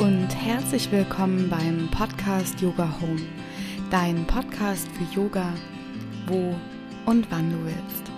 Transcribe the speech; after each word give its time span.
und 0.00 0.28
herzlich 0.30 0.90
willkommen 0.90 1.50
beim 1.50 1.86
Podcast 1.90 2.58
Yoga 2.62 2.90
Home, 3.02 3.20
dein 3.90 4.26
Podcast 4.26 4.88
für 4.92 5.04
Yoga, 5.14 5.52
wo 6.26 6.56
und 7.04 7.30
wann 7.30 7.50
du 7.50 7.66
willst. 7.66 8.10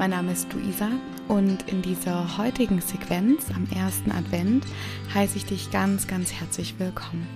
Mein 0.00 0.10
Name 0.10 0.32
ist 0.32 0.52
Luisa 0.52 0.90
und 1.28 1.70
in 1.70 1.80
dieser 1.80 2.36
heutigen 2.38 2.80
Sequenz 2.80 3.52
am 3.54 3.68
ersten 3.72 4.10
Advent 4.10 4.66
heiße 5.14 5.36
ich 5.36 5.46
dich 5.46 5.70
ganz, 5.70 6.08
ganz 6.08 6.32
herzlich 6.32 6.74
willkommen. 6.80 7.28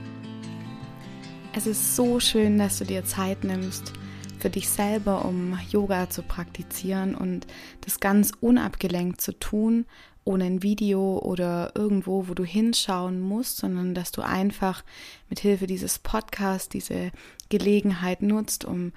Es 1.54 1.68
ist 1.68 1.94
so 1.94 2.18
schön, 2.18 2.58
dass 2.58 2.78
du 2.78 2.86
dir 2.86 3.04
Zeit 3.04 3.44
nimmst 3.44 3.92
für 4.40 4.50
dich 4.50 4.68
selber, 4.68 5.24
um 5.24 5.56
Yoga 5.70 6.10
zu 6.10 6.22
praktizieren 6.22 7.14
und 7.14 7.46
das 7.82 8.00
ganz 8.00 8.32
unabgelenkt 8.40 9.20
zu 9.20 9.38
tun 9.38 9.86
ohne 10.26 10.44
ein 10.44 10.62
Video 10.62 11.18
oder 11.18 11.72
irgendwo, 11.74 12.28
wo 12.28 12.34
du 12.34 12.44
hinschauen 12.44 13.20
musst, 13.20 13.58
sondern 13.58 13.94
dass 13.94 14.12
du 14.12 14.22
einfach 14.22 14.84
mit 15.30 15.38
Hilfe 15.40 15.66
dieses 15.66 15.98
Podcasts 16.00 16.68
diese 16.68 17.12
Gelegenheit 17.48 18.22
nutzt, 18.22 18.64
um 18.64 18.92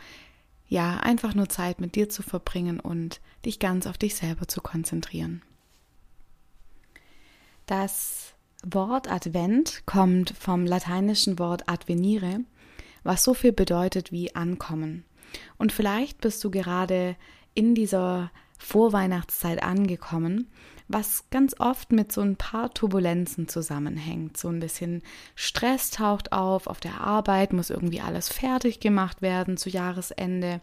ja 0.67 0.97
einfach 0.97 1.35
nur 1.35 1.47
Zeit 1.47 1.79
mit 1.79 1.95
dir 1.95 2.09
zu 2.09 2.23
verbringen 2.23 2.79
und 2.79 3.21
dich 3.45 3.59
ganz 3.59 3.85
auf 3.85 3.97
dich 3.97 4.15
selber 4.15 4.47
zu 4.47 4.59
konzentrieren. 4.61 5.43
Das 7.67 8.33
Wort 8.65 9.09
Advent 9.09 9.83
kommt 9.85 10.33
vom 10.37 10.65
lateinischen 10.65 11.37
Wort 11.37 11.69
advenire, 11.69 12.39
was 13.03 13.23
so 13.23 13.35
viel 13.35 13.51
bedeutet 13.51 14.11
wie 14.11 14.35
ankommen. 14.35 15.05
Und 15.57 15.71
vielleicht 15.71 16.21
bist 16.21 16.43
du 16.43 16.49
gerade 16.49 17.15
in 17.53 17.75
dieser 17.75 18.31
Vorweihnachtszeit 18.57 19.61
angekommen 19.61 20.47
was 20.89 21.29
ganz 21.29 21.55
oft 21.59 21.91
mit 21.91 22.11
so 22.11 22.21
ein 22.21 22.35
paar 22.35 22.73
Turbulenzen 22.73 23.47
zusammenhängt. 23.47 24.37
So 24.37 24.49
ein 24.49 24.59
bisschen 24.59 25.03
Stress 25.35 25.91
taucht 25.91 26.33
auf, 26.33 26.65
auf 26.65 26.79
der 26.79 26.99
Arbeit 26.99 27.53
muss 27.53 27.69
irgendwie 27.69 28.01
alles 28.01 28.27
fertig 28.27 28.79
gemacht 28.79 29.21
werden 29.21 29.55
zu 29.55 29.69
Jahresende. 29.69 30.61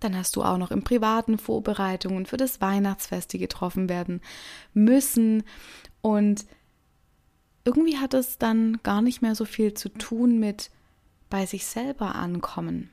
Dann 0.00 0.16
hast 0.16 0.34
du 0.34 0.42
auch 0.42 0.56
noch 0.56 0.70
im 0.70 0.82
privaten 0.82 1.36
Vorbereitungen 1.36 2.24
für 2.24 2.38
das 2.38 2.62
Weihnachtsfest, 2.62 3.34
die 3.34 3.38
getroffen 3.38 3.90
werden 3.90 4.22
müssen. 4.72 5.42
Und 6.00 6.46
irgendwie 7.64 7.98
hat 7.98 8.14
es 8.14 8.38
dann 8.38 8.78
gar 8.82 9.02
nicht 9.02 9.20
mehr 9.20 9.34
so 9.34 9.44
viel 9.44 9.74
zu 9.74 9.90
tun 9.90 10.40
mit 10.40 10.70
bei 11.28 11.44
sich 11.44 11.66
selber 11.66 12.14
ankommen. 12.14 12.88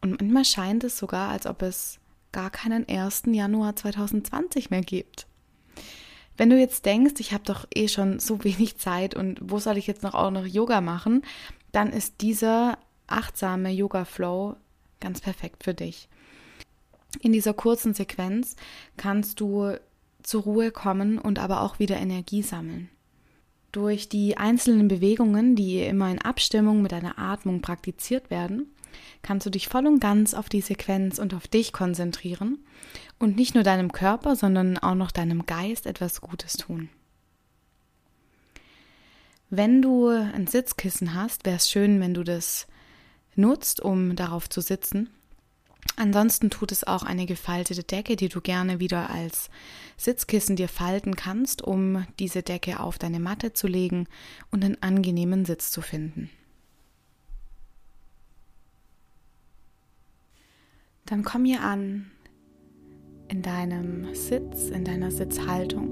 Und 0.00 0.20
manchmal 0.20 0.44
scheint 0.44 0.82
es 0.82 0.98
sogar, 0.98 1.30
als 1.30 1.46
ob 1.46 1.62
es 1.62 2.00
gar 2.32 2.50
keinen 2.50 2.88
1. 2.88 3.22
Januar 3.26 3.76
2020 3.76 4.70
mehr 4.70 4.82
gibt. 4.82 5.28
Wenn 6.36 6.50
du 6.50 6.58
jetzt 6.58 6.84
denkst, 6.84 7.14
ich 7.18 7.32
habe 7.32 7.44
doch 7.44 7.66
eh 7.74 7.88
schon 7.88 8.18
so 8.18 8.44
wenig 8.44 8.78
Zeit 8.78 9.14
und 9.14 9.38
wo 9.42 9.58
soll 9.58 9.78
ich 9.78 9.86
jetzt 9.86 10.02
noch 10.02 10.14
auch 10.14 10.30
noch 10.30 10.46
Yoga 10.46 10.80
machen, 10.80 11.22
dann 11.72 11.90
ist 11.90 12.20
dieser 12.20 12.78
achtsame 13.06 13.70
Yoga 13.70 14.04
Flow 14.04 14.56
ganz 15.00 15.20
perfekt 15.20 15.64
für 15.64 15.74
dich. 15.74 16.08
In 17.20 17.32
dieser 17.32 17.54
kurzen 17.54 17.94
Sequenz 17.94 18.56
kannst 18.96 19.40
du 19.40 19.72
zur 20.22 20.42
Ruhe 20.42 20.70
kommen 20.70 21.18
und 21.18 21.38
aber 21.38 21.62
auch 21.62 21.78
wieder 21.78 21.96
Energie 21.96 22.42
sammeln. 22.42 22.90
Durch 23.72 24.08
die 24.08 24.36
einzelnen 24.36 24.88
Bewegungen, 24.88 25.54
die 25.54 25.80
immer 25.82 26.10
in 26.10 26.20
Abstimmung 26.20 26.82
mit 26.82 26.92
deiner 26.92 27.18
Atmung 27.18 27.60
praktiziert 27.60 28.30
werden, 28.30 28.74
kannst 29.22 29.46
du 29.46 29.50
dich 29.50 29.68
voll 29.68 29.86
und 29.86 30.00
ganz 30.00 30.34
auf 30.34 30.48
die 30.48 30.60
Sequenz 30.60 31.18
und 31.18 31.34
auf 31.34 31.48
dich 31.48 31.72
konzentrieren 31.72 32.58
und 33.18 33.36
nicht 33.36 33.54
nur 33.54 33.64
deinem 33.64 33.92
Körper, 33.92 34.36
sondern 34.36 34.78
auch 34.78 34.94
noch 34.94 35.10
deinem 35.10 35.46
Geist 35.46 35.86
etwas 35.86 36.20
Gutes 36.20 36.56
tun. 36.56 36.88
Wenn 39.48 39.80
du 39.80 40.08
ein 40.08 40.46
Sitzkissen 40.46 41.14
hast, 41.14 41.46
wäre 41.46 41.56
es 41.56 41.70
schön, 41.70 42.00
wenn 42.00 42.14
du 42.14 42.24
das 42.24 42.66
nutzt, 43.36 43.80
um 43.80 44.16
darauf 44.16 44.48
zu 44.48 44.60
sitzen. 44.60 45.08
Ansonsten 45.94 46.50
tut 46.50 46.72
es 46.72 46.84
auch 46.84 47.04
eine 47.04 47.26
gefaltete 47.26 47.84
Decke, 47.84 48.16
die 48.16 48.28
du 48.28 48.40
gerne 48.40 48.80
wieder 48.80 49.08
als 49.08 49.50
Sitzkissen 49.96 50.56
dir 50.56 50.68
falten 50.68 51.14
kannst, 51.14 51.62
um 51.62 52.06
diese 52.18 52.42
Decke 52.42 52.80
auf 52.80 52.98
deine 52.98 53.20
Matte 53.20 53.52
zu 53.52 53.68
legen 53.68 54.08
und 54.50 54.64
einen 54.64 54.82
angenehmen 54.82 55.44
Sitz 55.44 55.70
zu 55.70 55.80
finden. 55.80 56.28
Dann 61.06 61.22
komm 61.22 61.44
hier 61.44 61.62
an 61.62 62.06
in 63.28 63.40
deinem 63.42 64.12
Sitz, 64.12 64.70
in 64.70 64.84
deiner 64.84 65.12
Sitzhaltung. 65.12 65.88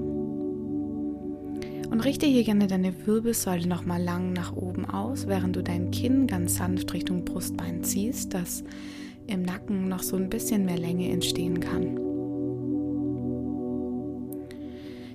Und 1.89 2.03
richte 2.03 2.25
hier 2.25 2.43
gerne 2.43 2.67
deine 2.67 3.07
Wirbelsäule 3.07 3.65
nochmal 3.65 4.03
lang 4.03 4.33
nach 4.33 4.53
oben 4.53 4.85
aus, 4.85 5.27
während 5.27 5.55
du 5.55 5.63
dein 5.63 5.91
Kinn 5.91 6.27
ganz 6.27 6.55
sanft 6.55 6.93
Richtung 6.93 7.23
Brustbein 7.23 7.81
ziehst, 7.83 8.33
dass 8.33 8.65
im 9.27 9.43
Nacken 9.43 9.87
noch 9.87 10.03
so 10.03 10.17
ein 10.17 10.29
bisschen 10.29 10.65
mehr 10.65 10.77
Länge 10.77 11.09
entstehen 11.09 11.61
kann. 11.61 11.95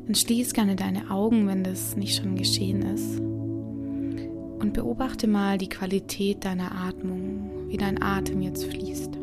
Dann 0.07 0.15
schließ 0.15 0.55
gerne 0.55 0.77
deine 0.77 1.11
Augen, 1.11 1.47
wenn 1.47 1.63
das 1.63 1.97
nicht 1.97 2.17
schon 2.17 2.37
geschehen 2.37 2.83
ist. 2.83 3.21
Und 3.21 4.73
beobachte 4.73 5.27
mal 5.27 5.59
die 5.59 5.69
Qualität 5.69 6.47
deiner 6.47 6.73
Atmung, 6.73 7.69
wie 7.69 7.77
dein 7.77 8.03
Atem 8.03 8.41
jetzt 8.41 8.65
fließt. 8.65 9.20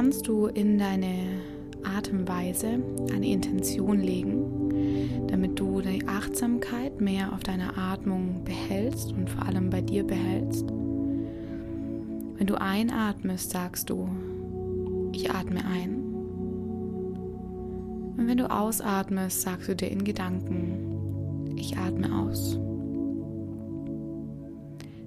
Kannst 0.00 0.28
du 0.28 0.46
in 0.46 0.78
deine 0.78 1.12
Atemweise 1.84 2.82
eine 3.12 3.26
Intention 3.26 4.00
legen, 4.00 5.26
damit 5.28 5.60
du 5.60 5.82
die 5.82 6.08
Achtsamkeit 6.08 7.02
mehr 7.02 7.34
auf 7.34 7.40
deiner 7.40 7.76
Atmung 7.76 8.42
behältst 8.42 9.12
und 9.12 9.28
vor 9.28 9.44
allem 9.44 9.68
bei 9.68 9.82
dir 9.82 10.06
behältst. 10.06 10.66
Wenn 10.66 12.46
du 12.46 12.58
einatmest, 12.58 13.50
sagst 13.50 13.90
du, 13.90 14.08
ich 15.12 15.30
atme 15.30 15.66
ein. 15.66 15.96
Und 18.16 18.26
wenn 18.26 18.38
du 18.38 18.50
ausatmest, 18.50 19.42
sagst 19.42 19.68
du 19.68 19.76
dir 19.76 19.90
in 19.90 20.04
Gedanken, 20.04 21.52
ich 21.56 21.76
atme 21.76 22.22
aus. 22.22 22.58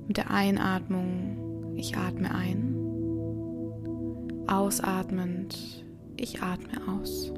Mit 0.07 0.17
der 0.17 0.29
Einatmung, 0.29 1.73
ich 1.75 1.97
atme 1.97 2.29
ein. 2.35 2.72
Ausatmend, 4.47 5.85
ich 6.17 6.41
atme 6.41 6.81
aus. 6.87 7.31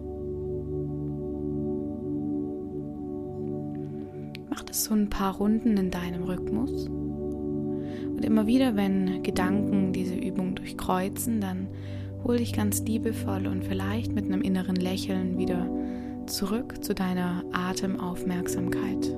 Mach 4.50 4.64
das 4.64 4.86
so 4.86 4.94
ein 4.94 5.10
paar 5.10 5.36
Runden 5.36 5.78
in 5.78 5.92
deinem 5.92 6.24
Rhythmus. 6.24 6.88
Und 6.88 8.24
immer 8.24 8.48
wieder, 8.48 8.76
wenn 8.76 9.24
Gedanken 9.24 9.94
diese 9.94 10.16
Übung 10.16 10.56
durchkreuzen, 10.56 11.42
dann 11.42 11.68
hol 12.24 12.38
dich 12.38 12.54
ganz 12.54 12.82
liebevoll 12.82 13.48
und 13.48 13.64
vielleicht 13.64 14.14
mit 14.14 14.26
einem 14.26 14.42
inneren 14.42 14.76
Lächeln 14.76 15.38
wieder 15.38 15.70
zurück 16.26 16.84
zu 16.84 16.96
deiner 16.96 17.44
Atemaufmerksamkeit. 17.52 19.14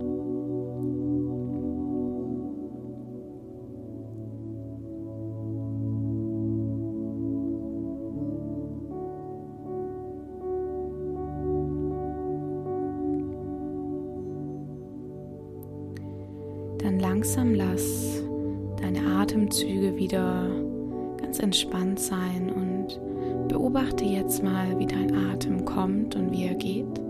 Entspannt 21.98 22.00
sein 22.00 22.50
und 22.52 23.48
beobachte 23.48 24.06
jetzt 24.06 24.44
mal, 24.44 24.78
wie 24.80 24.86
dein 24.86 25.16
Atem 25.16 25.66
kommt 25.66 26.16
und 26.16 26.32
wie 26.32 26.44
er 26.44 26.56
geht. 26.56 27.02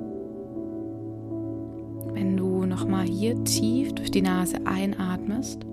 Wenn 2.14 2.38
du 2.38 2.66
nochmal 2.66 3.06
hier 3.06 3.44
tief 3.44 3.94
durch 3.94 4.12
die 4.12 4.22
Nase 4.22 4.58
einatmest 4.66 5.66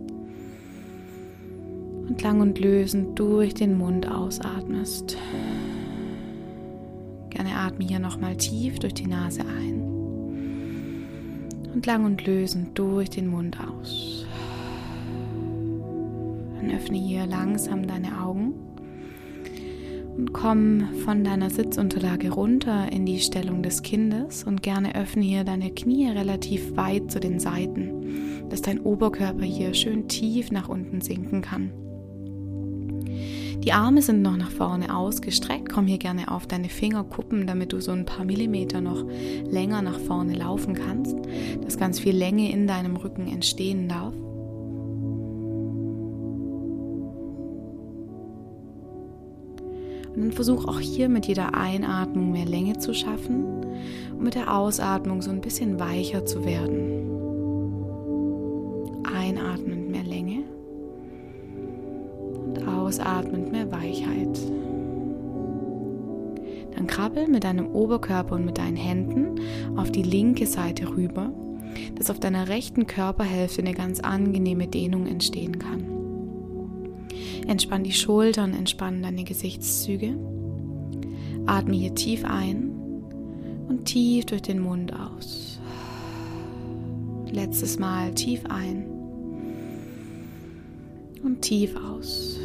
und 2.09 2.21
lang 2.23 2.41
und 2.41 2.59
lösend 2.59 3.19
durch 3.19 3.55
den 3.55 3.79
Mund 3.79 4.11
ausatmest. 4.11 5.17
Gerne 7.31 7.57
atme 7.57 7.85
hier 7.85 7.99
nochmal 7.99 8.37
tief 8.37 8.79
durch 8.79 8.95
die 8.95 9.07
Nase 9.07 9.41
ein 9.41 9.83
und 11.73 11.87
lang 11.87 12.05
und 12.05 12.25
lösend 12.27 12.79
durch 12.79 13.11
den 13.11 13.29
Mund 13.29 13.59
aus. 13.59 14.27
Dann 16.61 16.71
öffne 16.71 16.99
hier 16.99 17.27
langsam 17.27 17.87
deine 17.87 18.21
Augen 18.23 18.55
und 20.17 20.33
komm 20.33 20.89
von 21.05 21.25
deiner 21.25 21.51
Sitzunterlage 21.51 22.31
runter 22.31 22.91
in 22.93 23.05
die 23.05 23.19
Stellung 23.19 23.63
des 23.63 23.83
Kindes 23.83 24.45
und 24.45 24.63
gerne 24.63 24.95
öffne 24.95 25.25
hier 25.25 25.45
deine 25.45 25.71
Knie 25.71 26.09
relativ 26.09 26.77
weit 26.77 27.11
zu 27.11 27.21
den 27.21 27.41
Seiten, 27.41 28.49
dass 28.49 28.63
dein 28.63 28.81
Oberkörper 28.81 29.45
hier 29.45 29.75
schön 29.75 30.09
tief 30.09 30.51
nach 30.51 30.69
unten 30.69 31.01
sinken 31.01 31.43
kann. 31.43 31.73
Die 33.65 33.73
Arme 33.73 34.03
sind 34.03 34.21
noch 34.21 34.37
nach 34.37 34.51
vorne 34.51 34.95
ausgestreckt. 34.95 35.73
Komm 35.73 35.87
hier 35.87 35.97
gerne 35.97 36.31
auf 36.31 36.47
deine 36.47 36.69
Fingerkuppen, 36.69 37.47
damit 37.47 37.73
du 37.73 37.81
so 37.81 37.93
ein 37.93 38.05
paar 38.05 38.27
Millimeter 38.27 38.83
noch 38.83 39.05
länger 39.51 39.81
nach 39.81 39.99
vorne 39.99 40.35
laufen 40.35 40.75
kannst, 40.75 41.17
dass 41.63 41.79
ganz 41.79 41.99
viel 41.99 42.15
Länge 42.15 42.53
in 42.53 42.67
deinem 42.67 42.97
Rücken 42.97 43.27
entstehen 43.27 43.89
darf. 43.89 44.13
Und 50.15 50.23
dann 50.23 50.33
versuch 50.33 50.67
auch 50.67 50.81
hier 50.81 51.09
mit 51.09 51.27
jeder 51.27 51.55
Einatmung 51.55 52.33
mehr 52.33 52.47
Länge 52.47 52.79
zu 52.79 52.95
schaffen 52.95 53.45
und 54.13 54.23
mit 54.23 54.35
der 54.35 54.57
Ausatmung 54.57 55.23
so 55.23 55.31
ein 55.31 55.41
bisschen 55.41 55.81
weicher 55.81 56.25
zu 56.25 56.45
werden. 56.45 57.11
Einatmend 59.05 59.91
mehr 59.91 60.05
Länge 60.05 60.45
und 62.47 62.69
ausatmend 62.69 63.51
mehr 63.51 63.71
Weichheit. 63.73 64.39
Dann 66.77 66.87
krabbel 66.87 67.29
mit 67.29 67.45
deinem 67.45 67.69
Oberkörper 67.69 68.35
und 68.37 68.45
mit 68.45 68.59
deinen 68.59 68.77
Händen 68.77 69.41
auf 69.77 69.91
die 69.91 70.03
linke 70.03 70.47
Seite 70.47 70.89
rüber, 70.97 71.33
dass 71.97 72.11
auf 72.11 72.21
deiner 72.21 72.49
rechten 72.49 72.87
Körperhälfte 72.87 73.63
eine 73.63 73.75
ganz 73.75 74.01
angenehme 74.01 74.67
Dehnung 74.67 75.07
entstehen 75.07 75.59
kann. 75.59 75.94
Entspann 77.47 77.85
die 77.85 77.93
Schultern, 77.93 78.55
entspann 78.55 79.03
deine 79.03 79.25
Gesichtszüge. 79.25 80.17
Atme 81.47 81.77
hier 81.77 81.95
tief 81.95 82.25
ein 82.25 82.71
und 83.69 83.85
tief 83.85 84.27
durch 84.27 84.43
den 84.43 84.61
Mund 84.61 84.93
aus. 84.95 85.61
Letztes 87.31 87.79
Mal 87.79 88.15
tief 88.15 88.45
ein 88.47 88.87
und 91.23 91.43
tief 91.43 91.77
aus. 91.77 92.39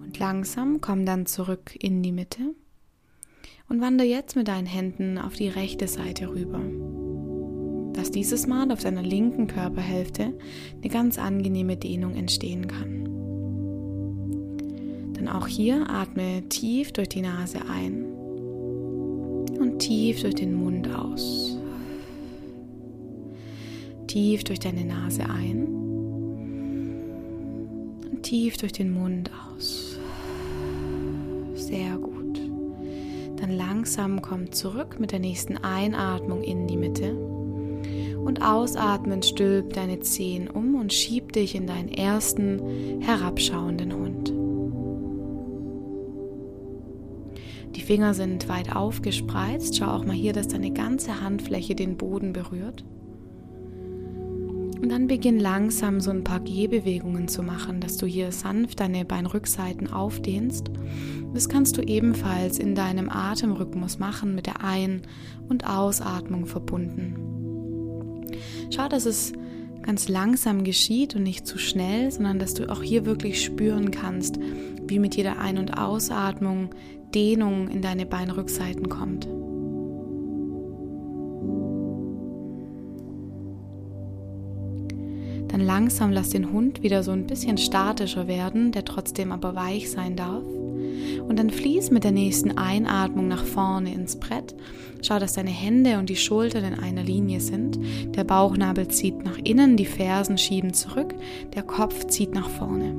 Und 0.00 0.18
langsam 0.18 0.80
komm 0.80 1.06
dann 1.06 1.26
zurück 1.26 1.76
in 1.80 2.02
die 2.02 2.12
Mitte 2.12 2.54
und 3.68 3.80
wandere 3.80 4.06
jetzt 4.06 4.36
mit 4.36 4.48
deinen 4.48 4.66
Händen 4.66 5.18
auf 5.18 5.34
die 5.34 5.48
rechte 5.48 5.88
Seite 5.88 6.28
rüber 6.28 6.60
dass 7.98 8.12
dieses 8.12 8.46
Mal 8.46 8.70
auf 8.70 8.80
deiner 8.80 9.02
linken 9.02 9.48
Körperhälfte 9.48 10.32
eine 10.80 10.88
ganz 10.88 11.18
angenehme 11.18 11.76
Dehnung 11.76 12.14
entstehen 12.14 12.68
kann. 12.68 13.08
Dann 15.14 15.26
auch 15.26 15.48
hier 15.48 15.90
atme 15.90 16.42
tief 16.48 16.92
durch 16.92 17.08
die 17.08 17.22
Nase 17.22 17.58
ein 17.68 18.04
und 19.58 19.80
tief 19.80 20.22
durch 20.22 20.36
den 20.36 20.54
Mund 20.54 20.88
aus. 20.94 21.58
Tief 24.06 24.44
durch 24.44 24.60
deine 24.60 24.84
Nase 24.84 25.28
ein 25.28 25.66
und 28.12 28.22
tief 28.22 28.58
durch 28.58 28.72
den 28.72 28.92
Mund 28.92 29.28
aus. 29.50 29.98
Sehr 31.54 31.98
gut. 31.98 32.40
Dann 33.40 33.50
langsam 33.50 34.22
komm 34.22 34.52
zurück 34.52 35.00
mit 35.00 35.10
der 35.10 35.18
nächsten 35.18 35.56
Einatmung 35.56 36.44
in 36.44 36.68
die 36.68 36.76
Mitte 36.76 37.37
und 38.28 38.42
ausatmend 38.42 39.24
stülp 39.24 39.72
deine 39.72 40.00
Zehen 40.00 40.48
um 40.48 40.74
und 40.74 40.92
schieb 40.92 41.32
dich 41.32 41.54
in 41.54 41.66
deinen 41.66 41.88
ersten 41.88 43.00
herabschauenden 43.00 43.94
Hund. 43.94 44.34
Die 47.74 47.80
Finger 47.80 48.12
sind 48.12 48.46
weit 48.50 48.76
aufgespreizt. 48.76 49.78
Schau 49.78 49.86
auch 49.86 50.04
mal 50.04 50.14
hier, 50.14 50.34
dass 50.34 50.48
deine 50.48 50.72
ganze 50.72 51.22
Handfläche 51.22 51.74
den 51.74 51.96
Boden 51.96 52.34
berührt. 52.34 52.84
Und 54.82 54.90
dann 54.90 55.06
beginn 55.06 55.40
langsam 55.40 55.98
so 55.98 56.10
ein 56.10 56.22
paar 56.22 56.40
Gehbewegungen 56.40 57.28
zu 57.28 57.42
machen, 57.42 57.80
dass 57.80 57.96
du 57.96 58.04
hier 58.04 58.30
sanft 58.30 58.80
deine 58.80 59.06
Beinrückseiten 59.06 59.90
aufdehnst. 59.90 60.70
Das 61.32 61.48
kannst 61.48 61.78
du 61.78 61.80
ebenfalls 61.80 62.58
in 62.58 62.74
deinem 62.74 63.08
Atemrhythmus 63.08 63.98
machen, 63.98 64.34
mit 64.34 64.44
der 64.44 64.62
Ein- 64.62 65.00
und 65.48 65.66
Ausatmung 65.66 66.44
verbunden. 66.44 67.37
Schau, 68.70 68.88
dass 68.88 69.06
es 69.06 69.32
ganz 69.82 70.08
langsam 70.08 70.64
geschieht 70.64 71.14
und 71.16 71.22
nicht 71.22 71.46
zu 71.46 71.58
schnell, 71.58 72.10
sondern 72.10 72.38
dass 72.38 72.54
du 72.54 72.70
auch 72.70 72.82
hier 72.82 73.06
wirklich 73.06 73.42
spüren 73.42 73.90
kannst, 73.90 74.38
wie 74.86 74.98
mit 74.98 75.16
jeder 75.16 75.38
Ein- 75.38 75.58
und 75.58 75.78
Ausatmung 75.78 76.70
Dehnung 77.14 77.68
in 77.68 77.80
deine 77.80 78.04
Beinrückseiten 78.04 78.88
kommt. 78.88 79.26
Dann 85.50 85.62
langsam 85.62 86.12
lass 86.12 86.28
den 86.28 86.52
Hund 86.52 86.82
wieder 86.82 87.02
so 87.02 87.12
ein 87.12 87.26
bisschen 87.26 87.56
statischer 87.56 88.28
werden, 88.28 88.72
der 88.72 88.84
trotzdem 88.84 89.32
aber 89.32 89.54
weich 89.54 89.90
sein 89.90 90.14
darf. 90.14 90.44
Und 91.26 91.38
dann 91.38 91.50
fließ 91.50 91.90
mit 91.90 92.04
der 92.04 92.12
nächsten 92.12 92.56
Einatmung 92.58 93.28
nach 93.28 93.44
vorne 93.44 93.92
ins 93.92 94.16
Brett. 94.16 94.54
Schau, 95.02 95.18
dass 95.18 95.34
deine 95.34 95.50
Hände 95.50 95.98
und 95.98 96.08
die 96.08 96.16
Schultern 96.16 96.64
in 96.64 96.78
einer 96.78 97.02
Linie 97.02 97.40
sind. 97.40 97.78
Der 98.16 98.24
Bauchnabel 98.24 98.88
zieht 98.88 99.24
nach 99.24 99.38
innen, 99.38 99.76
die 99.76 99.86
Fersen 99.86 100.38
schieben 100.38 100.74
zurück, 100.74 101.14
der 101.54 101.62
Kopf 101.62 102.06
zieht 102.06 102.34
nach 102.34 102.48
vorne. 102.48 102.94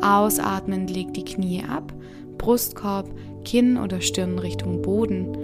Ausatmend 0.00 0.90
leg 0.90 1.12
die 1.14 1.24
Knie 1.24 1.64
ab, 1.64 1.92
Brustkorb, 2.38 3.08
Kinn 3.44 3.76
oder 3.76 4.00
Stirn 4.00 4.38
Richtung 4.38 4.82
Boden. 4.82 5.36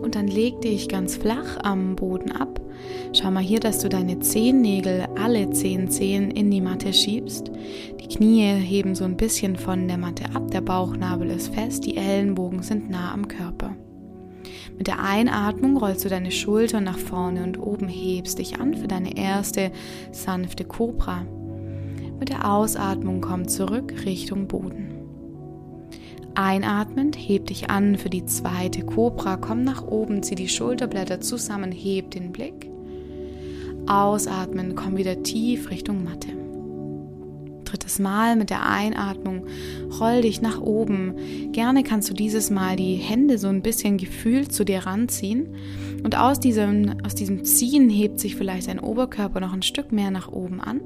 Und 0.00 0.14
dann 0.14 0.28
leg 0.28 0.60
dich 0.60 0.88
ganz 0.88 1.16
flach 1.16 1.58
am 1.62 1.96
Boden 1.96 2.32
ab 2.32 2.60
Schau 3.12 3.30
mal 3.30 3.42
hier, 3.42 3.60
dass 3.60 3.78
du 3.78 3.88
deine 3.88 4.18
Zehennägel, 4.20 5.06
alle 5.16 5.50
zehn 5.50 5.90
Zehen 5.90 6.30
in 6.30 6.50
die 6.50 6.60
Matte 6.60 6.92
schiebst. 6.92 7.50
Die 8.00 8.08
Knie 8.08 8.42
heben 8.42 8.94
so 8.94 9.04
ein 9.04 9.16
bisschen 9.16 9.56
von 9.56 9.88
der 9.88 9.98
Matte 9.98 10.24
ab, 10.34 10.50
der 10.50 10.60
Bauchnabel 10.60 11.30
ist 11.30 11.54
fest, 11.54 11.86
die 11.86 11.96
Ellenbogen 11.96 12.62
sind 12.62 12.90
nah 12.90 13.12
am 13.12 13.28
Körper. 13.28 13.74
Mit 14.76 14.86
der 14.86 15.02
Einatmung 15.02 15.78
rollst 15.78 16.04
du 16.04 16.08
deine 16.08 16.30
Schultern 16.30 16.84
nach 16.84 16.98
vorne 16.98 17.42
und 17.42 17.58
oben 17.58 17.88
hebst 17.88 18.38
dich 18.38 18.60
an 18.60 18.74
für 18.74 18.88
deine 18.88 19.16
erste 19.16 19.72
sanfte 20.12 20.64
Kobra. 20.64 21.24
Mit 22.18 22.28
der 22.28 22.50
Ausatmung 22.50 23.20
komm 23.20 23.48
zurück 23.48 24.04
Richtung 24.04 24.46
Boden. 24.46 24.95
Einatmend 26.36 27.16
heb 27.16 27.46
dich 27.46 27.70
an 27.70 27.96
für 27.96 28.10
die 28.10 28.26
zweite 28.26 28.82
Kobra, 28.82 29.38
komm 29.38 29.62
nach 29.62 29.82
oben, 29.82 30.22
zieh 30.22 30.34
die 30.34 30.50
Schulterblätter 30.50 31.22
zusammen, 31.22 31.72
heb 31.72 32.10
den 32.10 32.30
Blick. 32.30 32.70
Ausatmen, 33.86 34.74
komm 34.74 34.98
wieder 34.98 35.22
tief 35.22 35.70
Richtung 35.70 36.04
Matte. 36.04 36.28
Drittes 37.64 37.98
Mal 37.98 38.36
mit 38.36 38.50
der 38.50 38.68
Einatmung, 38.68 39.46
roll 39.98 40.20
dich 40.20 40.42
nach 40.42 40.60
oben. 40.60 41.14
Gerne 41.52 41.82
kannst 41.82 42.10
du 42.10 42.14
dieses 42.14 42.50
Mal 42.50 42.76
die 42.76 42.96
Hände 42.96 43.38
so 43.38 43.48
ein 43.48 43.62
bisschen 43.62 43.96
gefühlt 43.96 44.52
zu 44.52 44.64
dir 44.64 44.80
ranziehen. 44.80 45.54
Und 46.04 46.18
aus 46.18 46.38
diesem, 46.38 46.96
aus 47.02 47.14
diesem 47.14 47.44
Ziehen 47.44 47.88
hebt 47.88 48.20
sich 48.20 48.36
vielleicht 48.36 48.68
dein 48.68 48.78
Oberkörper 48.78 49.40
noch 49.40 49.54
ein 49.54 49.62
Stück 49.62 49.90
mehr 49.90 50.10
nach 50.10 50.30
oben 50.30 50.60
an. 50.60 50.82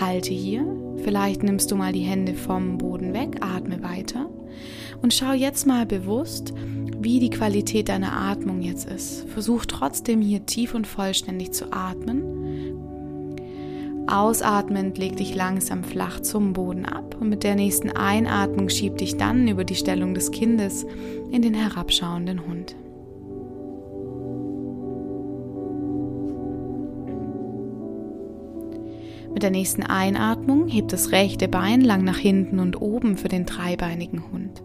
Halte 0.00 0.34
hier. 0.34 0.66
Vielleicht 1.04 1.44
nimmst 1.44 1.70
du 1.70 1.76
mal 1.76 1.92
die 1.92 2.00
Hände 2.00 2.34
vom 2.34 2.78
Boden 2.78 3.14
weg, 3.14 3.36
atme 3.40 3.80
weiter. 3.82 4.28
Und 5.00 5.14
schau 5.14 5.32
jetzt 5.32 5.66
mal 5.66 5.86
bewusst, 5.86 6.54
wie 7.00 7.18
die 7.18 7.30
Qualität 7.30 7.88
deiner 7.88 8.12
Atmung 8.12 8.62
jetzt 8.62 8.88
ist. 8.88 9.28
Versuch 9.28 9.66
trotzdem 9.66 10.20
hier 10.20 10.46
tief 10.46 10.74
und 10.74 10.86
vollständig 10.86 11.52
zu 11.52 11.72
atmen. 11.72 12.42
Ausatmend 14.06 14.98
leg 14.98 15.16
dich 15.16 15.34
langsam 15.34 15.84
flach 15.84 16.20
zum 16.20 16.52
Boden 16.52 16.84
ab 16.84 17.16
und 17.20 17.28
mit 17.28 17.44
der 17.44 17.54
nächsten 17.54 17.90
Einatmung 17.90 18.68
schieb 18.68 18.98
dich 18.98 19.16
dann 19.16 19.48
über 19.48 19.64
die 19.64 19.76
Stellung 19.76 20.14
des 20.14 20.32
Kindes 20.32 20.84
in 21.30 21.40
den 21.40 21.54
herabschauenden 21.54 22.46
Hund. 22.46 22.74
Mit 29.42 29.52
der 29.52 29.58
nächsten 29.58 29.82
Einatmung 29.82 30.68
hebt 30.68 30.92
das 30.92 31.10
rechte 31.10 31.48
Bein 31.48 31.80
lang 31.80 32.04
nach 32.04 32.16
hinten 32.16 32.60
und 32.60 32.80
oben 32.80 33.16
für 33.16 33.26
den 33.26 33.44
dreibeinigen 33.44 34.30
Hund. 34.30 34.62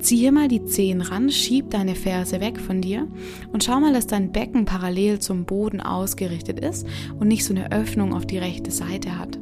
Ziehe 0.00 0.32
mal 0.32 0.48
die 0.48 0.64
Zehen 0.64 1.00
ran, 1.00 1.30
schieb 1.30 1.70
deine 1.70 1.94
Ferse 1.94 2.40
weg 2.40 2.58
von 2.58 2.80
dir 2.80 3.06
und 3.52 3.62
schau 3.62 3.78
mal, 3.78 3.92
dass 3.92 4.08
dein 4.08 4.32
Becken 4.32 4.64
parallel 4.64 5.20
zum 5.20 5.44
Boden 5.44 5.80
ausgerichtet 5.80 6.58
ist 6.58 6.88
und 7.20 7.28
nicht 7.28 7.44
so 7.44 7.54
eine 7.54 7.70
Öffnung 7.70 8.12
auf 8.12 8.26
die 8.26 8.38
rechte 8.38 8.72
Seite 8.72 9.16
hat. 9.16 9.38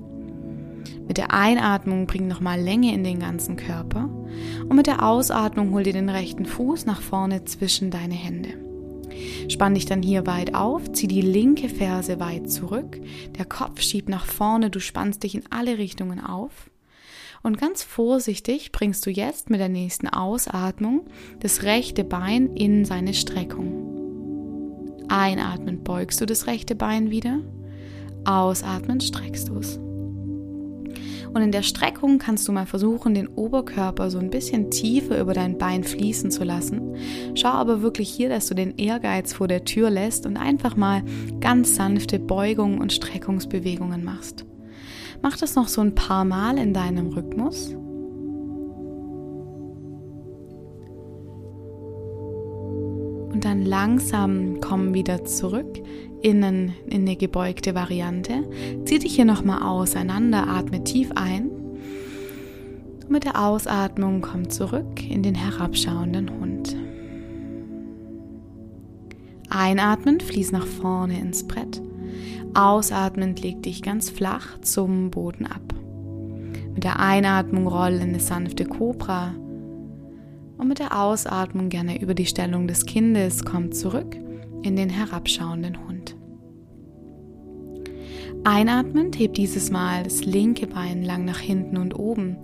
Mit 1.07 1.17
der 1.17 1.33
Einatmung 1.33 2.07
bring 2.07 2.29
nochmal 2.29 2.61
Länge 2.61 2.93
in 2.93 3.05
den 3.05 3.21
ganzen 3.21 3.57
Körper 3.57 4.11
und 4.69 4.77
mit 4.77 4.87
der 4.87 5.03
Ausatmung 5.03 5.73
hol 5.73 5.83
dir 5.83 5.95
den 5.95 6.11
rechten 6.11 6.45
Fuß 6.45 6.85
nach 6.85 7.01
vorne 7.01 7.47
zwischen 7.47 7.91
deine 7.91 8.17
Hände. 8.17 8.68
Spann 9.49 9.75
dich 9.75 9.87
dann 9.87 10.03
hier 10.03 10.27
weit 10.27 10.55
auf, 10.55 10.93
zieh 10.93 11.07
die 11.07 11.23
linke 11.23 11.69
Ferse 11.69 12.21
weit 12.21 12.51
zurück, 12.51 13.01
der 13.39 13.45
Kopf 13.45 13.81
schiebt 13.81 14.09
nach 14.09 14.27
vorne, 14.27 14.71
du 14.71 14.81
spannst 14.81 15.23
dich 15.23 15.35
in 15.35 15.45
alle 15.51 15.79
Richtungen 15.79 16.21
auf 16.21 16.71
und 17.43 17.59
ganz 17.59 17.83
vorsichtig 17.83 18.73
bringst 18.73 19.05
du 19.07 19.11
jetzt 19.11 19.51
mit 19.51 19.61
der 19.61 19.69
nächsten 19.69 20.09
Ausatmung 20.09 21.07
das 21.41 21.63
rechte 21.63 22.05
Bein 22.05 22.55
in 22.57 22.85
seine 22.85 23.15
Streckung. 23.15 25.07
Einatmend 25.09 25.85
beugst 25.85 26.21
du 26.21 26.27
das 26.27 26.47
rechte 26.47 26.75
Bein 26.75 27.11
wieder, 27.11 27.41
ausatmend 28.25 29.05
streckst 29.05 29.49
du 29.49 29.59
es. 29.59 29.79
Und 31.33 31.43
in 31.43 31.53
der 31.53 31.63
Streckung 31.63 32.19
kannst 32.19 32.49
du 32.49 32.53
mal 32.53 32.67
versuchen, 32.67 33.15
den 33.15 33.29
Oberkörper 33.29 34.11
so 34.11 34.19
ein 34.19 34.31
bisschen 34.31 34.71
tiefer 34.71 35.21
über 35.21 35.35
dein 35.35 35.59
Bein 35.59 35.85
fließen 35.85 36.31
zu 36.31 36.45
lassen. 36.45 36.97
Schau 37.35 37.49
aber 37.49 37.83
wirklich 37.83 38.09
hier, 38.09 38.29
dass 38.29 38.47
du 38.47 38.55
den 38.55 38.77
Ehrgeiz 38.77 39.33
vor 39.33 39.49
der 39.49 39.65
Tür 39.65 39.91
lässt 39.91 40.27
und 40.27 40.37
einfach 40.37 40.77
mal 40.77 41.03
ganz 41.41 41.77
sanfte 41.77 42.19
Beugungen 42.19 42.81
und 42.81 42.93
Streckungsbewegungen 42.93 44.05
machst. 44.05 44.47
Mach 45.23 45.37
das 45.37 45.55
noch 45.55 45.69
so 45.69 45.81
ein 45.81 45.95
paar 45.95 46.25
Mal 46.25 46.59
in 46.59 46.73
deinem 46.73 47.09
Rhythmus. 47.09 47.75
Und 53.33 53.45
dann 53.45 53.65
langsam 53.65 54.61
komm 54.61 54.95
wieder 54.95 55.25
zurück 55.25 55.81
innen 56.23 56.75
in 56.87 57.03
eine 57.03 57.17
gebeugte 57.17 57.75
Variante. 57.75 58.45
Zieh 58.85 58.99
dich 58.99 59.15
hier 59.15 59.25
nochmal 59.25 59.63
auseinander, 59.63 60.49
atme 60.49 60.85
tief 60.85 61.11
ein. 61.15 61.51
Und 63.03 63.11
mit 63.11 63.25
der 63.25 63.43
Ausatmung 63.43 64.21
komm 64.21 64.51
zurück 64.51 65.09
in 65.09 65.23
den 65.23 65.35
herabschauenden 65.35 66.31
Hund. 66.39 66.77
Einatmend 69.51 70.23
fließ 70.23 70.53
nach 70.53 70.67
vorne 70.67 71.19
ins 71.19 71.47
Brett. 71.47 71.81
Ausatmend 72.55 73.43
leg 73.43 73.63
dich 73.63 73.83
ganz 73.83 74.11
flach 74.11 74.61
zum 74.61 75.11
Boden 75.11 75.47
ab. 75.47 75.63
Mit 76.75 76.85
der 76.85 77.01
Einatmung 77.01 77.67
roll 77.67 77.95
in 77.95 78.11
eine 78.11 78.21
sanfte 78.21 78.65
Kobra. 78.65 79.35
Und 80.59 80.69
mit 80.69 80.81
der 80.81 81.01
Ausatmung 81.01 81.69
gerne 81.69 82.01
über 82.01 82.15
die 82.15 82.27
Stellung 82.27 82.67
des 82.67 82.85
Kindes 82.85 83.45
komm 83.45 83.73
zurück 83.73 84.17
in 84.63 84.77
den 84.77 84.91
herabschauenden 84.91 85.87
Hund. 85.87 85.98
Einatmend 88.50 89.19
heb 89.19 89.35
dieses 89.35 89.71
Mal 89.71 90.05
das 90.05 90.25
linke 90.25 90.67
Bein 90.67 91.02
lang 91.02 91.26
nach 91.26 91.38
hinten 91.38 91.76
und 91.76 91.99
oben. 91.99 92.38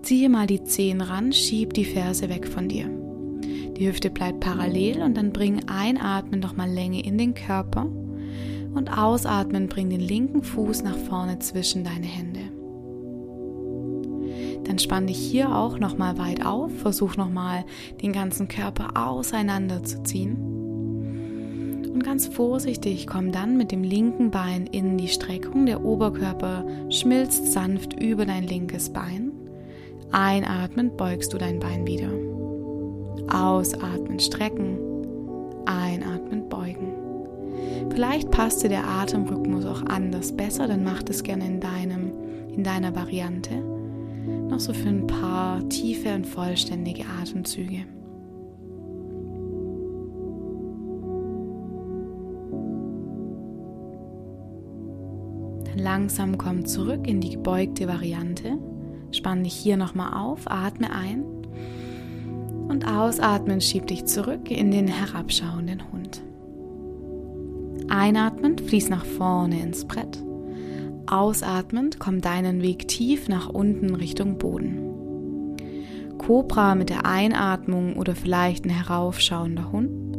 Ziehe 0.00 0.30
mal 0.30 0.46
die 0.46 0.64
Zehen 0.64 1.02
ran, 1.02 1.34
schieb 1.34 1.74
die 1.74 1.84
Ferse 1.84 2.30
weg 2.30 2.48
von 2.48 2.66
dir. 2.66 2.88
Die 3.76 3.86
Hüfte 3.86 4.08
bleibt 4.08 4.40
parallel 4.40 5.02
und 5.02 5.18
dann 5.18 5.34
bring 5.34 5.68
einatmen 5.68 6.40
nochmal 6.40 6.70
Länge 6.70 7.04
in 7.04 7.18
den 7.18 7.34
Körper 7.34 7.82
und 8.72 8.88
ausatmen 8.88 9.68
bring 9.68 9.90
den 9.90 10.00
linken 10.00 10.42
Fuß 10.42 10.82
nach 10.82 10.96
vorne 10.96 11.40
zwischen 11.40 11.84
deine 11.84 12.06
Hände. 12.06 12.40
Dann 14.64 14.78
spann 14.78 15.08
dich 15.08 15.18
hier 15.18 15.54
auch 15.54 15.78
nochmal 15.78 16.16
weit 16.16 16.46
auf, 16.46 16.72
versuch 16.78 17.18
nochmal 17.18 17.66
den 18.00 18.14
ganzen 18.14 18.48
Körper 18.48 18.96
auseinanderzuziehen. 18.96 20.49
Und 21.92 22.04
ganz 22.04 22.28
vorsichtig 22.28 23.06
komm 23.06 23.32
dann 23.32 23.56
mit 23.56 23.72
dem 23.72 23.82
linken 23.82 24.30
Bein 24.30 24.66
in 24.66 24.96
die 24.96 25.08
Streckung. 25.08 25.66
Der 25.66 25.84
Oberkörper 25.84 26.64
schmilzt 26.88 27.52
sanft 27.52 28.00
über 28.00 28.24
dein 28.26 28.44
linkes 28.44 28.90
Bein. 28.90 29.32
Einatmend 30.12 30.96
beugst 30.96 31.32
du 31.32 31.38
dein 31.38 31.58
Bein 31.58 31.86
wieder. 31.86 32.10
Ausatmen, 33.32 34.18
strecken. 34.18 34.78
Einatmen, 35.66 36.48
beugen. 36.48 36.94
Vielleicht 37.90 38.30
passt 38.30 38.62
dir 38.62 38.68
der 38.68 38.86
Atemrhythmus 38.86 39.66
auch 39.66 39.82
anders 39.82 40.32
besser, 40.32 40.68
dann 40.68 40.84
mach 40.84 41.02
das 41.02 41.22
gerne 41.22 41.46
in, 41.46 41.60
deinem, 41.60 42.12
in 42.54 42.64
deiner 42.64 42.94
Variante. 42.94 43.54
Noch 44.48 44.60
so 44.60 44.72
für 44.72 44.88
ein 44.88 45.06
paar 45.06 45.68
tiefe 45.68 46.14
und 46.14 46.26
vollständige 46.26 47.04
Atemzüge. 47.20 47.84
Langsam 55.82 56.36
komm 56.36 56.66
zurück 56.66 57.06
in 57.06 57.22
die 57.22 57.30
gebeugte 57.30 57.88
Variante. 57.88 58.58
Spann 59.12 59.44
dich 59.44 59.54
hier 59.54 59.78
nochmal 59.78 60.12
auf, 60.12 60.42
atme 60.44 60.92
ein 60.92 61.24
und 62.68 62.86
ausatmen 62.86 63.62
schieb 63.62 63.86
dich 63.86 64.04
zurück 64.04 64.50
in 64.50 64.70
den 64.70 64.88
herabschauenden 64.88 65.90
Hund. 65.90 66.22
Einatmend 67.88 68.60
fließ 68.60 68.90
nach 68.90 69.06
vorne 69.06 69.60
ins 69.62 69.86
Brett. 69.86 70.22
Ausatmend 71.06 71.98
komm 71.98 72.20
deinen 72.20 72.60
Weg 72.60 72.86
tief 72.86 73.28
nach 73.28 73.48
unten 73.48 73.94
Richtung 73.94 74.36
Boden. 74.36 75.56
Cobra 76.18 76.74
mit 76.74 76.90
der 76.90 77.06
Einatmung 77.06 77.96
oder 77.96 78.14
vielleicht 78.14 78.66
ein 78.66 78.70
heraufschauender 78.70 79.72
Hund. 79.72 80.16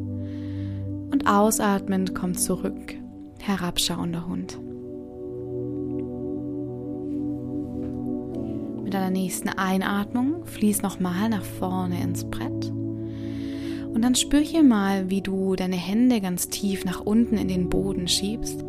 Und 1.14 1.28
ausatmend 1.28 2.16
komm 2.16 2.34
zurück, 2.34 2.96
herabschauender 3.40 4.28
Hund. 4.28 4.60
Mit 8.92 9.00
deiner 9.00 9.10
nächsten 9.10 9.48
Einatmung 9.48 10.44
fließ 10.44 10.82
nochmal 10.82 11.30
nach 11.30 11.46
vorne 11.46 12.04
ins 12.04 12.26
Brett. 12.26 12.70
Und 13.94 14.02
dann 14.02 14.16
spür 14.16 14.42
hier 14.42 14.64
mal, 14.64 15.10
wie 15.10 15.22
du 15.22 15.56
deine 15.56 15.78
Hände 15.78 16.20
ganz 16.20 16.50
tief 16.50 16.84
nach 16.84 17.00
unten 17.00 17.38
in 17.38 17.48
den 17.48 17.70
Boden 17.70 18.10
schiebst 18.10 18.66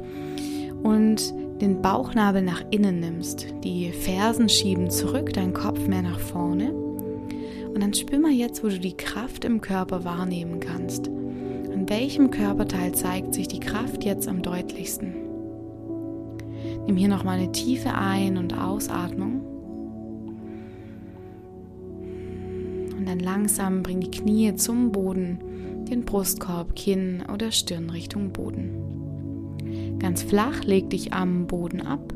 und 0.85 1.35
den 1.61 1.83
Bauchnabel 1.83 2.41
nach 2.41 2.62
innen 2.71 3.00
nimmst. 3.00 3.49
Die 3.64 3.91
Fersen 3.91 4.49
schieben 4.49 4.91
zurück, 4.91 5.33
dein 5.33 5.55
Kopf 5.55 5.88
mehr 5.88 6.02
nach 6.02 6.21
vorne. 6.21 6.73
Und 6.73 7.83
dann 7.83 7.93
spür 7.93 8.21
mal 8.21 8.31
jetzt, 8.31 8.62
wo 8.62 8.69
du 8.69 8.79
die 8.79 8.97
Kraft 8.97 9.45
im 9.45 9.61
Körper 9.61 10.05
wahrnehmen 10.05 10.61
kannst. 10.61 11.09
An 11.09 11.88
welchem 11.88 12.31
Körperteil 12.31 12.93
zeigt 12.93 13.35
sich 13.35 13.49
die 13.49 13.59
Kraft 13.59 14.05
jetzt 14.05 14.29
am 14.29 14.41
deutlichsten? 14.41 15.14
Nimm 16.87 16.97
hier 16.97 17.09
nochmal 17.09 17.41
eine 17.41 17.50
tiefe 17.50 17.93
Ein- 17.93 18.38
und 18.38 18.57
Ausatmung. 18.57 19.52
Und 23.03 23.09
dann 23.09 23.19
langsam 23.19 23.83
bring 23.83 23.99
die 23.99 24.13
Knie 24.13 24.55
zum 24.55 24.93
Boden, 24.93 25.41
den 25.91 26.05
Brustkorb, 26.05 26.77
Kinn 26.77 27.25
oder 27.35 27.51
Stirn 27.51 27.91
Richtung 27.91 28.33
Boden. 28.33 29.99
Ganz 29.99 30.23
flach 30.23 30.63
leg 30.63 30.89
dich 30.89 31.13
am 31.13 31.49
Boden 31.49 31.81
ab. 31.81 32.15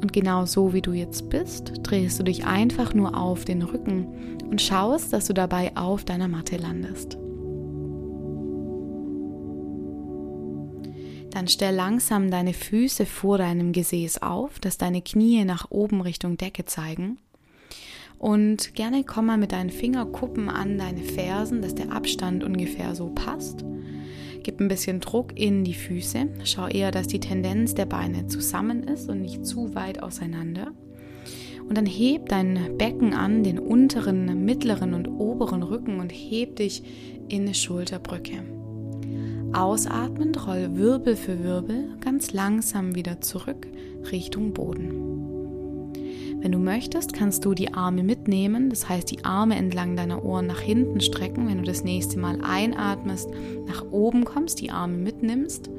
Und 0.00 0.12
genau 0.12 0.46
so 0.46 0.72
wie 0.74 0.80
du 0.80 0.92
jetzt 0.92 1.28
bist, 1.28 1.72
drehst 1.82 2.20
du 2.20 2.22
dich 2.22 2.46
einfach 2.46 2.94
nur 2.94 3.18
auf 3.18 3.44
den 3.44 3.62
Rücken 3.62 4.06
und 4.48 4.62
schaust, 4.62 5.12
dass 5.12 5.26
du 5.26 5.34
dabei 5.34 5.76
auf 5.76 6.04
deiner 6.04 6.28
Matte 6.28 6.56
landest. 6.56 7.18
Dann 11.32 11.48
stell 11.48 11.74
langsam 11.74 12.30
deine 12.30 12.52
Füße 12.52 13.06
vor 13.06 13.38
deinem 13.38 13.72
Gesäß 13.72 14.22
auf, 14.22 14.60
dass 14.60 14.78
deine 14.78 15.02
Knie 15.02 15.44
nach 15.44 15.72
oben 15.72 16.00
Richtung 16.00 16.36
Decke 16.36 16.64
zeigen 16.64 17.18
und 18.18 18.74
gerne 18.74 19.04
komm 19.04 19.26
mal 19.26 19.38
mit 19.38 19.52
deinen 19.52 19.70
Fingerkuppen 19.70 20.48
an 20.48 20.78
deine 20.78 21.02
Fersen, 21.02 21.62
dass 21.62 21.74
der 21.74 21.92
Abstand 21.92 22.44
ungefähr 22.44 22.94
so 22.94 23.08
passt. 23.08 23.64
Gib 24.42 24.60
ein 24.60 24.68
bisschen 24.68 25.00
Druck 25.00 25.38
in 25.38 25.64
die 25.64 25.74
Füße. 25.74 26.28
Schau 26.44 26.68
eher, 26.68 26.90
dass 26.90 27.06
die 27.06 27.20
Tendenz 27.20 27.74
der 27.74 27.86
Beine 27.86 28.26
zusammen 28.26 28.82
ist 28.82 29.08
und 29.08 29.22
nicht 29.22 29.46
zu 29.46 29.74
weit 29.74 30.02
auseinander. 30.02 30.72
Und 31.66 31.78
dann 31.78 31.86
heb 31.86 32.28
dein 32.28 32.76
Becken 32.76 33.14
an, 33.14 33.42
den 33.42 33.58
unteren, 33.58 34.44
mittleren 34.44 34.92
und 34.92 35.08
oberen 35.08 35.62
Rücken 35.62 35.98
und 35.98 36.10
heb 36.10 36.56
dich 36.56 36.82
in 37.28 37.42
eine 37.42 37.54
Schulterbrücke. 37.54 38.42
Ausatmend 39.54 40.46
roll 40.46 40.74
Wirbel 40.74 41.16
für 41.16 41.42
Wirbel 41.42 41.96
ganz 42.00 42.32
langsam 42.32 42.94
wieder 42.94 43.20
zurück 43.20 43.66
Richtung 44.10 44.52
Boden. 44.52 45.13
Wenn 46.44 46.52
du 46.52 46.58
möchtest, 46.58 47.14
kannst 47.14 47.46
du 47.46 47.54
die 47.54 47.72
Arme 47.72 48.02
mitnehmen, 48.02 48.68
das 48.68 48.86
heißt 48.86 49.10
die 49.10 49.24
Arme 49.24 49.56
entlang 49.56 49.96
deiner 49.96 50.26
Ohren 50.26 50.46
nach 50.46 50.60
hinten 50.60 51.00
strecken. 51.00 51.48
Wenn 51.48 51.56
du 51.56 51.64
das 51.64 51.84
nächste 51.84 52.18
Mal 52.18 52.38
einatmest, 52.42 53.30
nach 53.66 53.82
oben 53.90 54.26
kommst, 54.26 54.60
die 54.60 54.70
Arme 54.70 54.98
mitnimmst 54.98 55.70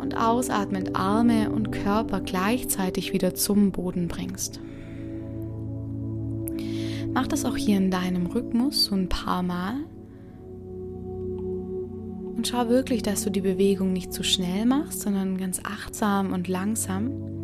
und 0.00 0.16
ausatmend 0.16 0.96
Arme 0.96 1.48
und 1.48 1.70
Körper 1.70 2.20
gleichzeitig 2.20 3.12
wieder 3.12 3.36
zum 3.36 3.70
Boden 3.70 4.08
bringst. 4.08 4.60
Mach 7.14 7.28
das 7.28 7.44
auch 7.44 7.56
hier 7.56 7.76
in 7.76 7.92
deinem 7.92 8.26
Rhythmus 8.26 8.86
so 8.86 8.96
ein 8.96 9.08
paar 9.08 9.44
Mal. 9.44 9.76
Und 12.36 12.48
schau 12.48 12.68
wirklich, 12.68 13.04
dass 13.04 13.22
du 13.22 13.30
die 13.30 13.42
Bewegung 13.42 13.92
nicht 13.92 14.12
zu 14.12 14.24
schnell 14.24 14.66
machst, 14.66 15.02
sondern 15.02 15.38
ganz 15.38 15.60
achtsam 15.62 16.32
und 16.32 16.48
langsam. 16.48 17.39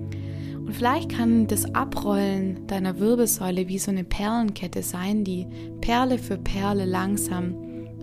Und 0.66 0.72
vielleicht 0.72 1.10
kann 1.10 1.46
das 1.46 1.76
Abrollen 1.76 2.66
deiner 2.66 2.98
Wirbelsäule 2.98 3.68
wie 3.68 3.78
so 3.78 3.92
eine 3.92 4.02
Perlenkette 4.02 4.82
sein, 4.82 5.22
die 5.22 5.46
Perle 5.80 6.18
für 6.18 6.38
Perle 6.38 6.86
langsam 6.86 7.54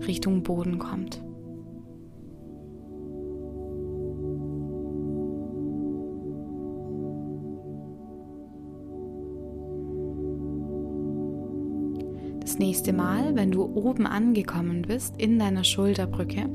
Richtung 0.06 0.42
Boden 0.42 0.78
kommt. 0.78 1.22
Das 12.40 12.58
nächste 12.58 12.94
Mal, 12.94 13.34
wenn 13.34 13.50
du 13.50 13.62
oben 13.64 14.06
angekommen 14.06 14.82
bist 14.82 15.16
in 15.18 15.38
deiner 15.38 15.64
Schulterbrücke, 15.64 16.48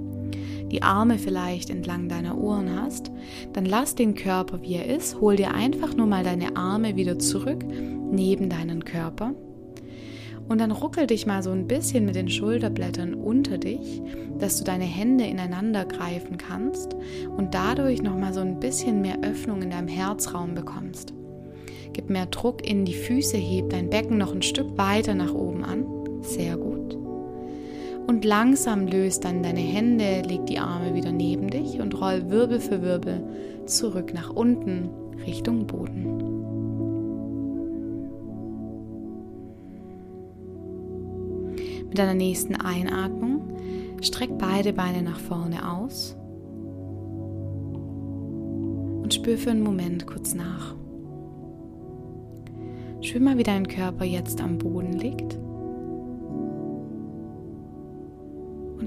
die 0.72 0.84
Arme 0.84 1.18
vielleicht 1.18 1.70
entlang 1.70 2.10
deiner 2.10 2.38
Ohren 2.38 2.82
hast, 2.82 3.12
dann 3.54 3.66
lass 3.66 3.96
den 3.96 4.16
Körper, 4.16 4.62
wie 4.62 4.76
er 4.76 4.86
ist, 4.86 5.20
hol 5.20 5.36
dir 5.36 5.54
einfach 5.54 5.96
nur 5.96 6.08
mal 6.08 6.24
deine 6.24 6.56
Arme 6.56 6.96
wieder 6.96 7.20
zurück 7.20 7.64
neben 8.12 8.50
deinen 8.50 8.86
Körper 8.86 9.34
und 10.50 10.60
dann 10.60 10.72
ruckel 10.72 11.08
dich 11.08 11.28
mal 11.28 11.44
so 11.44 11.52
ein 11.52 11.68
bisschen 11.68 12.06
mit 12.06 12.16
den 12.16 12.28
Schulterblättern 12.28 13.14
unter 13.14 13.58
dich, 13.58 14.02
dass 14.40 14.58
du 14.58 14.64
deine 14.64 14.86
Hände 14.86 15.26
ineinander 15.26 15.86
greifen 15.86 16.38
kannst 16.38 16.96
und 17.38 17.54
dadurch 17.54 18.02
nochmal 18.02 18.34
so 18.34 18.42
ein 18.42 18.60
bisschen 18.60 19.02
mehr 19.02 19.20
Öffnung 19.22 19.62
in 19.62 19.70
deinem 19.70 19.88
Herzraum 19.88 20.56
bekommst. 20.56 21.14
Gib 21.94 22.10
mehr 22.10 22.26
Druck 22.26 22.68
in 22.68 22.84
die 22.84 22.96
Füße, 22.96 23.38
heb 23.38 23.70
dein 23.70 23.90
Becken 23.90 24.18
noch 24.18 24.34
ein 24.34 24.42
Stück 24.42 24.78
weiter 24.78 25.14
nach 25.14 25.34
oben 25.34 25.64
an. 25.64 25.86
Sehr 26.22 26.58
gut. 26.58 26.69
Und 28.10 28.26
langsam 28.26 28.88
löst 28.88 29.24
dann 29.24 29.44
deine 29.44 29.60
Hände, 29.60 30.24
leg 30.24 30.44
die 30.48 30.58
Arme 30.58 30.96
wieder 30.96 31.12
neben 31.12 31.48
dich 31.48 31.80
und 31.80 32.02
roll 32.02 32.28
Wirbel 32.32 32.60
für 32.60 32.82
Wirbel 32.82 33.24
zurück 33.68 34.16
nach 34.16 34.32
unten 34.32 34.90
Richtung 35.28 35.68
Boden. 35.68 36.18
Mit 41.88 42.00
deiner 42.00 42.16
nächsten 42.16 42.56
Einatmung 42.56 43.44
streck 44.02 44.36
beide 44.40 44.74
Beine 44.74 45.04
nach 45.04 45.20
vorne 45.20 45.72
aus 45.72 46.18
und 49.04 49.14
spür 49.14 49.38
für 49.38 49.52
einen 49.52 49.62
Moment 49.62 50.08
kurz 50.08 50.34
nach. 50.34 50.76
Spür 53.02 53.22
mal, 53.22 53.38
wie 53.38 53.44
dein 53.44 53.68
Körper 53.68 54.04
jetzt 54.04 54.42
am 54.42 54.58
Boden 54.58 54.94
liegt. 54.94 55.38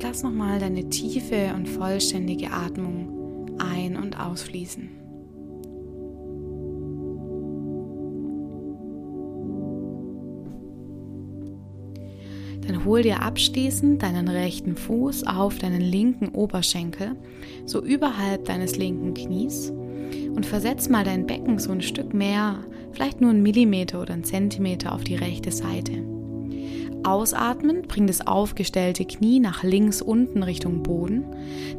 Lass 0.03 0.25
nochmal 0.25 0.59
deine 0.59 0.89
tiefe 0.91 1.55
und 1.55 1.69
vollständige 1.69 2.51
Atmung 2.51 3.57
ein- 3.59 3.97
und 3.97 4.19
ausfließen. 4.19 4.91
Dann 12.67 12.85
hol 12.85 13.03
dir 13.03 13.23
abschließend 13.23 14.03
deinen 14.03 14.27
rechten 14.29 14.77
Fuß 14.77 15.25
auf 15.27 15.59
deinen 15.59 15.81
linken 15.81 16.31
Oberschenkel, 16.31 17.17
so 17.65 17.81
überhalb 17.83 18.45
deines 18.45 18.77
linken 18.77 19.15
Knies 19.15 19.73
und 20.35 20.47
versetz 20.47 20.89
mal 20.89 21.05
dein 21.05 21.27
Becken 21.27 21.59
so 21.59 21.71
ein 21.71 21.83
Stück 21.83 22.13
mehr, 22.13 22.65
vielleicht 22.91 23.21
nur 23.21 23.31
einen 23.31 23.43
Millimeter 23.43 24.03
oder 24.03 24.15
einen 24.15 24.25
Zentimeter 24.25 24.95
auf 24.95 25.05
die 25.05 25.17
rechte 25.17 25.53
Seite. 25.53 26.12
Ausatmen, 27.05 27.83
bring 27.83 28.07
das 28.07 28.27
aufgestellte 28.27 29.05
Knie 29.05 29.41
nach 29.41 29.63
links 29.63 30.01
unten 30.03 30.43
Richtung 30.43 30.83
Boden. 30.83 31.25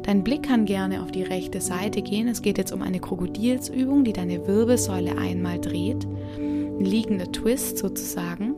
Dein 0.02 0.22
Blick 0.22 0.44
kann 0.44 0.66
gerne 0.66 1.02
auf 1.02 1.10
die 1.10 1.22
rechte 1.22 1.60
Seite 1.60 2.02
gehen. 2.02 2.28
Es 2.28 2.42
geht 2.42 2.58
jetzt 2.58 2.72
um 2.72 2.82
eine 2.82 3.00
Krokodilsübung, 3.00 4.04
die 4.04 4.12
deine 4.12 4.46
Wirbelsäule 4.46 5.16
einmal 5.16 5.60
dreht. 5.60 6.06
Ein 6.36 6.84
liegender 6.84 7.30
Twist 7.32 7.78
sozusagen. 7.78 8.54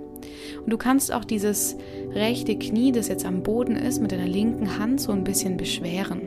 Und 0.65 0.73
du 0.73 0.77
kannst 0.77 1.13
auch 1.13 1.25
dieses 1.25 1.77
rechte 2.13 2.59
Knie, 2.59 2.93
das 2.93 3.09
jetzt 3.09 3.25
am 3.25 3.43
Boden 3.43 3.77
ist, 3.77 4.01
mit 4.01 4.13
deiner 4.13 4.27
linken 4.27 4.79
Hand 4.79 5.01
so 5.01 5.13
ein 5.13 5.25
bisschen 5.25 5.57
beschweren. 5.57 6.23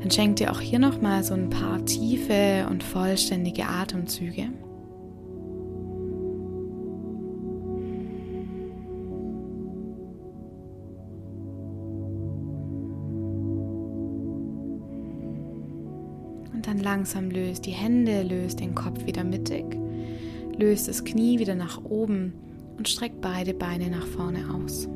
Dann 0.00 0.10
schenk 0.10 0.36
dir 0.36 0.52
auch 0.52 0.60
hier 0.60 0.78
nochmal 0.78 1.24
so 1.24 1.34
ein 1.34 1.50
paar 1.50 1.84
tiefe 1.84 2.66
und 2.70 2.82
vollständige 2.82 3.66
Atemzüge. 3.66 4.48
Langsam 16.90 17.30
löst 17.30 17.66
die 17.66 17.70
Hände, 17.70 18.24
löst 18.24 18.58
den 18.58 18.74
Kopf 18.74 19.06
wieder 19.06 19.22
mittig, 19.22 19.64
löst 20.58 20.88
das 20.88 21.04
Knie 21.04 21.38
wieder 21.38 21.54
nach 21.54 21.84
oben 21.84 22.32
und 22.76 22.88
streck 22.88 23.20
beide 23.20 23.54
Beine 23.54 23.90
nach 23.90 24.06
vorne 24.08 24.52
aus. 24.52 24.88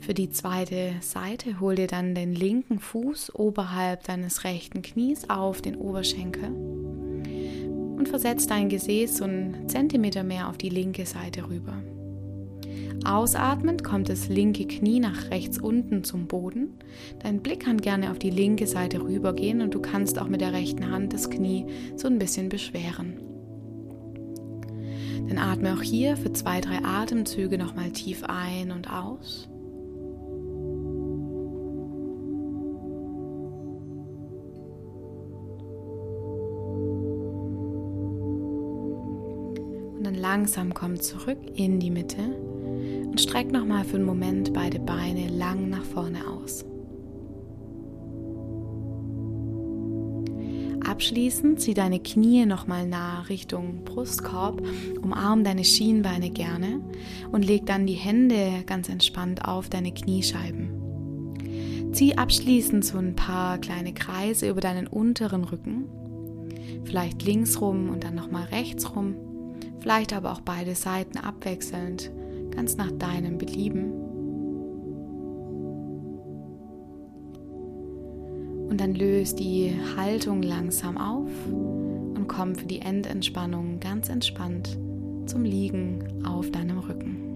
Für 0.00 0.14
die 0.14 0.30
zweite 0.30 0.94
Seite 1.00 1.60
hol 1.60 1.76
dir 1.76 1.86
dann 1.86 2.16
den 2.16 2.34
linken 2.34 2.80
Fuß 2.80 3.36
oberhalb 3.36 4.02
deines 4.02 4.42
rechten 4.42 4.82
Knies 4.82 5.30
auf 5.30 5.62
den 5.62 5.76
Oberschenkel 5.76 6.50
und 6.50 8.08
versetz 8.08 8.48
dein 8.48 8.68
Gesäß 8.68 9.18
so 9.18 9.24
einen 9.24 9.68
Zentimeter 9.68 10.24
mehr 10.24 10.48
auf 10.48 10.58
die 10.58 10.70
linke 10.70 11.06
Seite 11.06 11.48
rüber. 11.48 11.80
Ausatmend 13.04 13.82
kommt 13.82 14.10
das 14.10 14.28
linke 14.28 14.66
Knie 14.66 15.00
nach 15.00 15.30
rechts 15.30 15.58
unten 15.58 16.04
zum 16.04 16.26
Boden. 16.26 16.74
Dein 17.22 17.40
Blick 17.40 17.60
kann 17.60 17.78
gerne 17.78 18.10
auf 18.10 18.18
die 18.18 18.30
linke 18.30 18.66
Seite 18.66 19.02
rübergehen 19.02 19.62
und 19.62 19.74
du 19.74 19.80
kannst 19.80 20.18
auch 20.18 20.28
mit 20.28 20.42
der 20.42 20.52
rechten 20.52 20.90
Hand 20.90 21.14
das 21.14 21.30
Knie 21.30 21.66
so 21.96 22.08
ein 22.08 22.18
bisschen 22.18 22.50
beschweren. 22.50 23.14
Dann 25.28 25.38
atme 25.38 25.74
auch 25.74 25.82
hier 25.82 26.16
für 26.16 26.32
zwei, 26.32 26.60
drei 26.60 26.84
Atemzüge 26.84 27.56
nochmal 27.56 27.90
tief 27.90 28.24
ein 28.24 28.70
und 28.70 28.92
aus. 28.92 29.48
Und 39.96 40.04
dann 40.04 40.14
langsam 40.14 40.74
komm 40.74 41.00
zurück 41.00 41.38
in 41.54 41.78
die 41.78 41.90
Mitte 41.90 42.49
und 43.10 43.20
streck 43.20 43.50
nochmal 43.50 43.84
für 43.84 43.96
einen 43.96 44.04
Moment 44.04 44.52
beide 44.52 44.78
Beine 44.78 45.28
lang 45.28 45.68
nach 45.68 45.82
vorne 45.82 46.20
aus. 46.26 46.64
Abschließend 50.84 51.60
zieh 51.60 51.74
deine 51.74 52.00
Knie 52.00 52.46
nochmal 52.46 52.86
nah 52.86 53.22
Richtung 53.22 53.84
Brustkorb, 53.84 54.62
umarm 55.02 55.44
deine 55.44 55.64
Schienbeine 55.64 56.30
gerne 56.30 56.80
und 57.32 57.44
leg 57.44 57.66
dann 57.66 57.86
die 57.86 57.94
Hände 57.94 58.64
ganz 58.66 58.88
entspannt 58.88 59.44
auf 59.44 59.68
deine 59.68 59.92
Kniescheiben. 59.92 60.70
Zieh 61.92 62.16
abschließend 62.16 62.84
so 62.84 62.98
ein 62.98 63.16
paar 63.16 63.58
kleine 63.58 63.92
Kreise 63.92 64.48
über 64.48 64.60
deinen 64.60 64.86
unteren 64.86 65.44
Rücken, 65.44 65.84
vielleicht 66.84 67.22
links 67.22 67.60
rum 67.60 67.90
und 67.90 68.04
dann 68.04 68.14
nochmal 68.14 68.44
rechts 68.44 68.94
rum, 68.94 69.16
vielleicht 69.80 70.12
aber 70.12 70.32
auch 70.32 70.40
beide 70.40 70.74
Seiten 70.74 71.18
abwechselnd, 71.18 72.10
ganz 72.60 72.76
nach 72.76 72.92
deinem 72.92 73.38
Belieben. 73.38 73.90
Und 78.68 78.78
dann 78.78 78.94
löst 78.94 79.38
die 79.38 79.72
Haltung 79.96 80.42
langsam 80.42 80.98
auf 80.98 81.30
und 81.46 82.26
komm 82.28 82.54
für 82.54 82.66
die 82.66 82.80
Endentspannung 82.80 83.80
ganz 83.80 84.10
entspannt 84.10 84.78
zum 85.24 85.42
Liegen 85.42 86.22
auf 86.26 86.50
deinem 86.50 86.80
Rücken. 86.80 87.29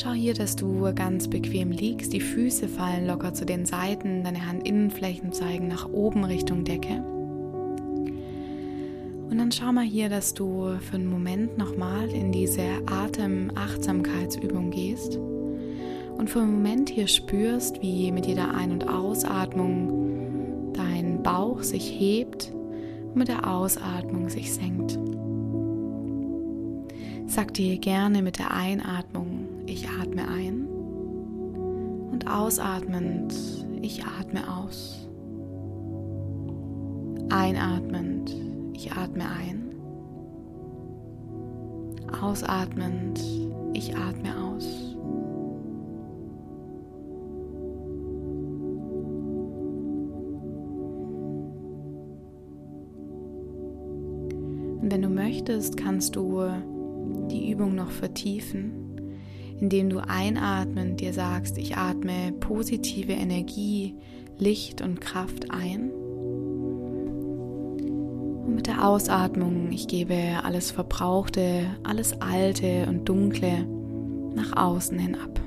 Schau 0.00 0.12
hier, 0.12 0.32
dass 0.32 0.54
du 0.54 0.94
ganz 0.94 1.26
bequem 1.26 1.72
liegst. 1.72 2.12
Die 2.12 2.20
Füße 2.20 2.68
fallen 2.68 3.08
locker 3.08 3.34
zu 3.34 3.44
den 3.44 3.66
Seiten, 3.66 4.22
deine 4.22 4.46
Handinnenflächen 4.48 5.32
zeigen 5.32 5.66
nach 5.66 5.88
oben 5.90 6.22
Richtung 6.22 6.62
Decke. 6.62 7.02
Und 9.28 9.38
dann 9.38 9.50
schau 9.50 9.72
mal 9.72 9.84
hier, 9.84 10.08
dass 10.08 10.34
du 10.34 10.76
für 10.80 10.94
einen 10.94 11.10
Moment 11.10 11.58
nochmal 11.58 12.08
in 12.10 12.30
diese 12.30 12.62
Atemachtsamkeitsübung 12.86 14.70
gehst 14.70 15.16
und 16.16 16.30
für 16.30 16.42
einen 16.42 16.52
Moment 16.52 16.90
hier 16.90 17.08
spürst, 17.08 17.82
wie 17.82 18.12
mit 18.12 18.26
jeder 18.26 18.54
Ein- 18.54 18.70
und 18.70 18.88
Ausatmung 18.88 20.72
dein 20.74 21.24
Bauch 21.24 21.64
sich 21.64 21.90
hebt 21.90 22.52
und 23.08 23.16
mit 23.16 23.26
der 23.26 23.52
Ausatmung 23.52 24.28
sich 24.28 24.52
senkt. 24.54 24.96
Sag 27.26 27.52
dir 27.52 27.76
gerne 27.78 28.22
mit 28.22 28.38
der 28.38 28.52
Einatmung, 28.52 29.27
ich 29.78 29.88
atme 29.88 30.26
ein 30.26 30.66
und 32.10 32.26
ausatmend, 32.28 33.32
ich 33.80 34.04
atme 34.04 34.40
aus. 34.52 35.08
Einatmend, 37.30 38.34
ich 38.72 38.90
atme 38.90 39.22
ein. 39.22 39.76
Ausatmend, 42.20 43.22
ich 43.72 43.96
atme 43.96 44.30
aus. 44.36 44.96
Und 54.80 54.90
wenn 54.90 55.02
du 55.02 55.08
möchtest, 55.08 55.76
kannst 55.76 56.16
du 56.16 56.48
die 57.30 57.52
Übung 57.52 57.76
noch 57.76 57.90
vertiefen, 57.92 58.87
indem 59.60 59.90
du 59.90 59.98
einatmend 59.98 61.00
dir 61.00 61.12
sagst, 61.12 61.58
ich 61.58 61.76
atme 61.76 62.32
positive 62.32 63.12
Energie, 63.12 63.94
Licht 64.38 64.82
und 64.82 65.00
Kraft 65.00 65.50
ein 65.50 65.90
Und 68.46 68.54
mit 68.54 68.66
der 68.66 68.86
Ausatmung, 68.86 69.72
ich 69.72 69.88
gebe 69.88 70.14
alles 70.44 70.70
Verbrauchte, 70.70 71.66
alles 71.82 72.20
Alte 72.20 72.86
und 72.88 73.08
Dunkle 73.08 73.66
nach 74.34 74.56
außen 74.56 74.98
hin 74.98 75.16
ab. 75.16 75.37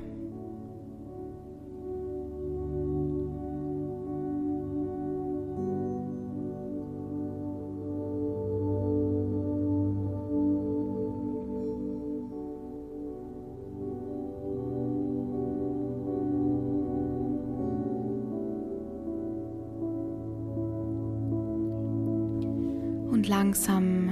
Und 23.21 23.27
langsam 23.27 24.09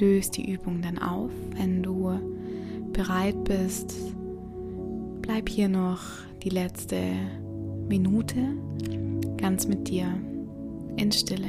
löst 0.00 0.36
die 0.36 0.50
Übung 0.50 0.82
dann 0.82 0.98
auf. 0.98 1.30
Wenn 1.54 1.80
du 1.80 2.18
bereit 2.92 3.44
bist, 3.44 3.94
bleib 5.20 5.48
hier 5.48 5.68
noch 5.68 6.00
die 6.42 6.48
letzte 6.48 6.98
Minute 7.88 8.56
ganz 9.36 9.68
mit 9.68 9.86
dir 9.86 10.08
in 10.96 11.12
Stille. 11.12 11.46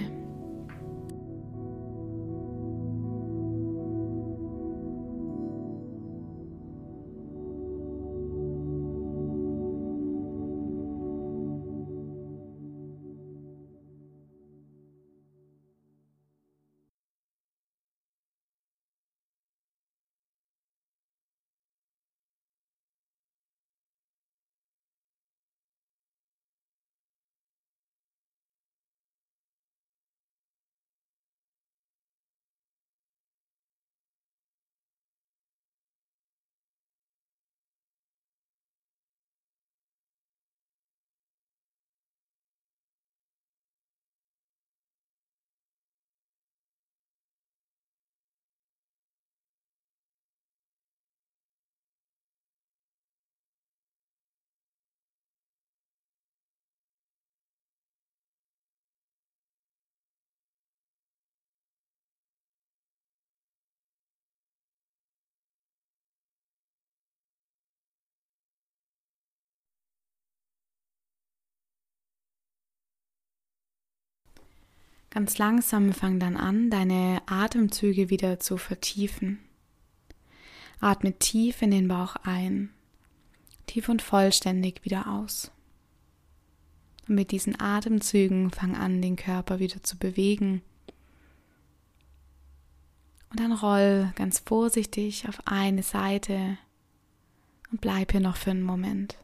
Ganz 75.14 75.38
langsam 75.38 75.94
fang 75.94 76.20
dann 76.20 76.36
an, 76.36 76.72
deine 76.72 77.22
Atemzüge 77.28 78.10
wieder 78.10 78.40
zu 78.40 78.58
vertiefen. 78.58 79.38
Atme 80.80 81.14
tief 81.20 81.62
in 81.62 81.70
den 81.70 81.88
Bauch 81.88 82.16
ein, 82.24 82.72
tief 83.68 83.90
und 83.90 84.02
vollständig 84.02 84.84
wieder 84.86 85.06
aus. 85.06 85.52
Und 87.08 87.14
mit 87.14 87.30
diesen 87.30 87.62
Atemzügen 87.62 88.50
fang 88.50 88.76
an, 88.76 89.04
den 89.04 89.16
Körper 89.16 89.60
wieder 89.60 89.84
zu 89.84 90.00
bewegen. 90.00 90.64
Und 93.30 93.40
dann 93.40 93.52
roll 93.52 94.12
ganz 94.16 94.40
vorsichtig 94.40 95.30
auf 95.30 95.46
eine 95.46 95.84
Seite 95.84 96.58
und 97.72 97.82
bleib 97.82 98.14
hier 98.14 98.20
noch 98.20 98.38
für 98.38 98.50
einen 98.50 98.64
Moment. 98.64 99.23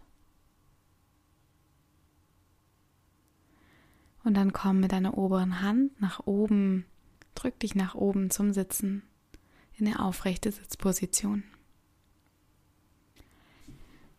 Und 4.29 4.35
dann 4.35 4.53
komm 4.53 4.79
mit 4.79 4.91
deiner 4.91 5.17
oberen 5.17 5.59
Hand 5.59 5.99
nach 5.99 6.27
oben, 6.27 6.85
drück 7.33 7.59
dich 7.61 7.73
nach 7.73 7.95
oben 7.95 8.29
zum 8.29 8.53
Sitzen 8.53 9.01
in 9.75 9.87
eine 9.87 10.05
aufrechte 10.05 10.51
Sitzposition. 10.51 11.43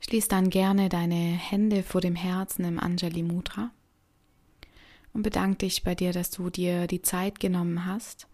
Schließ 0.01 0.27
dann 0.27 0.51
gerne 0.51 0.89
deine 0.89 1.15
Hände 1.15 1.85
vor 1.85 2.01
dem 2.01 2.17
Herzen 2.17 2.65
im 2.65 2.81
Anjali 2.81 3.23
Mudra 3.23 3.71
und 5.13 5.23
bedank 5.23 5.61
dich 5.61 5.85
bei 5.85 5.95
dir, 5.95 6.13
dass 6.13 6.33
du 6.33 6.51
dir 6.51 6.89
die 6.89 7.03
Zeit 7.03 7.39
genommen 7.39 7.87
hast, 7.87 8.27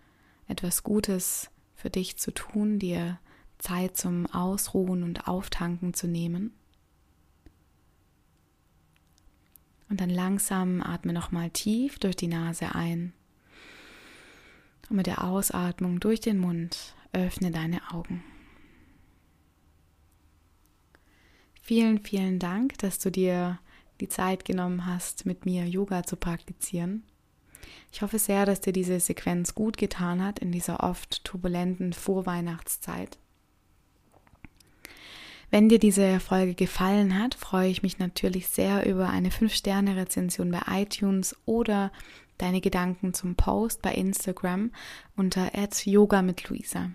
etwas 0.49 0.83
Gutes 0.83 1.51
für 1.75 1.91
dich 1.91 2.17
zu 2.17 2.31
tun, 2.31 2.79
dir 2.79 3.19
Zeit 3.59 3.99
zum 3.99 4.25
Ausruhen 4.33 5.03
und 5.03 5.29
Auftanken 5.29 5.93
zu 5.93 6.07
nehmen. 6.07 6.55
Und 9.88 10.01
dann 10.01 10.11
langsam 10.11 10.83
atme 10.83 11.12
nochmal 11.12 11.51
tief 11.51 11.99
durch 11.99 12.16
die 12.16 12.27
Nase 12.29 12.75
ein. 12.75 13.12
Und 14.88 14.96
mit 14.96 15.07
der 15.07 15.25
Ausatmung 15.25 16.01
durch 16.01 16.20
den 16.20 16.38
Mund 16.38 16.94
öffne 17.12 17.51
deine 17.51 17.92
Augen. 17.92 18.22
Vielen, 21.61 22.05
vielen 22.05 22.38
Dank, 22.38 22.79
dass 22.79 22.99
du 22.99 23.11
dir 23.11 23.59
die 24.01 24.09
Zeit 24.09 24.44
genommen 24.44 24.87
hast, 24.87 25.27
mit 25.27 25.46
mir 25.46 25.66
Yoga 25.66 26.05
zu 26.05 26.16
praktizieren. 26.16 27.03
Ich 27.92 28.03
hoffe 28.03 28.18
sehr, 28.18 28.46
dass 28.46 28.61
dir 28.61 28.72
diese 28.72 29.01
Sequenz 29.01 29.55
gut 29.55 29.77
getan 29.77 30.22
hat 30.22 30.38
in 30.38 30.53
dieser 30.53 30.85
oft 30.85 31.25
turbulenten 31.25 31.92
Vorweihnachtszeit. 31.92 33.18
Wenn 35.57 35.71
dir 35.71 35.79
diese 35.79 36.21
Folge 36.21 36.53
gefallen 36.53 37.19
hat, 37.19 37.35
freue 37.35 37.71
ich 37.71 37.83
mich 37.83 37.99
natürlich 37.99 38.49
sehr 38.49 38.85
über 38.85 39.09
eine 39.09 39.31
5-Sterne-Rezension 39.31 40.51
bei 40.51 40.83
iTunes 40.83 41.35
oder 41.47 41.92
deine 42.37 42.61
Gedanken 42.61 43.14
zum 43.14 43.37
Post 43.37 43.81
bei 43.81 43.95
Instagram 43.95 44.71
unter 45.16 45.51
yoga 45.87 46.21
mit 46.21 46.47
Luisa. 46.47 46.90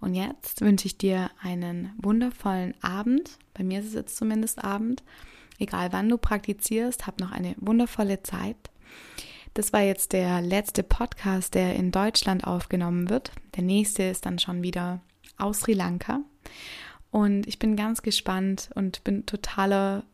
Und 0.00 0.16
jetzt 0.16 0.60
wünsche 0.60 0.86
ich 0.86 0.98
dir 0.98 1.30
einen 1.40 1.92
wundervollen 1.98 2.74
Abend. 2.82 3.38
Bei 3.54 3.62
mir 3.62 3.78
ist 3.78 3.86
es 3.86 3.94
jetzt 3.94 4.16
zumindest 4.16 4.64
Abend. 4.64 5.04
Egal 5.60 5.92
wann 5.92 6.08
du 6.08 6.18
praktizierst, 6.18 7.06
hab 7.06 7.20
noch 7.20 7.30
eine 7.30 7.54
wundervolle 7.58 8.24
Zeit. 8.24 8.56
Das 9.54 9.72
war 9.72 9.82
jetzt 9.82 10.14
der 10.14 10.40
letzte 10.42 10.82
Podcast, 10.82 11.54
der 11.54 11.76
in 11.76 11.92
Deutschland 11.92 12.42
aufgenommen 12.42 13.08
wird. 13.08 13.30
Der 13.54 13.62
nächste 13.62 14.02
ist 14.02 14.26
dann 14.26 14.40
schon 14.40 14.64
wieder 14.64 15.00
aus 15.38 15.60
Sri 15.60 15.74
Lanka. 15.74 16.22
Und 17.10 17.46
ich 17.46 17.58
bin 17.58 17.76
ganz 17.76 18.02
gespannt 18.02 18.70
und 18.74 19.02
bin 19.04 19.26
totaler 19.26 20.04